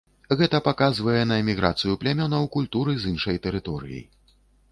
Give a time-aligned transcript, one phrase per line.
[0.37, 4.01] Гэта паказвае на міграцыю плямёнаў культуры з іншай тэрыторыі.